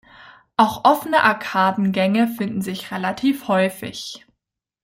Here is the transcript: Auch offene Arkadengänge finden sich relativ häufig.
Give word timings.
Auch 0.57 0.83
offene 0.83 1.21
Arkadengänge 1.21 2.27
finden 2.27 2.63
sich 2.63 2.91
relativ 2.91 3.47
häufig. 3.47 4.25